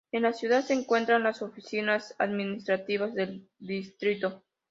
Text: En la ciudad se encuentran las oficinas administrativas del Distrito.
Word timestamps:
En 0.11 0.23
la 0.23 0.33
ciudad 0.33 0.63
se 0.63 0.73
encuentran 0.73 1.21
las 1.21 1.43
oficinas 1.43 2.15
administrativas 2.17 3.13
del 3.13 3.47
Distrito. 3.59 4.41